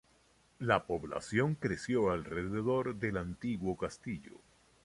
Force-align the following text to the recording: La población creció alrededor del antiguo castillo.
La 0.57 0.83
población 0.87 1.53
creció 1.53 2.09
alrededor 2.09 2.95
del 2.95 3.17
antiguo 3.17 3.77
castillo. 3.77 4.33